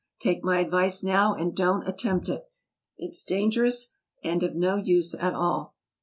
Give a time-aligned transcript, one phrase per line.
[0.17, 2.49] Take my advice now and don't attempt it.
[2.97, 3.89] It's dangerous,
[4.23, 5.75] and of no use at all."